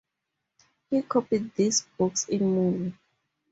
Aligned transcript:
He 0.89 1.03
copied 1.03 1.53
these 1.53 1.81
books 1.95 2.27
in 2.27 2.39
Mulu. 2.41 2.93